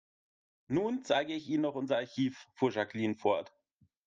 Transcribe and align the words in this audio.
Nun 0.67 1.03
zeige 1.03 1.35
ich 1.35 1.47
Ihnen 1.47 1.61
noch 1.61 1.75
unser 1.75 1.97
Archiv, 1.97 2.47
fuhr 2.55 2.71
Jacqueline 2.71 3.13
fort. 3.13 3.51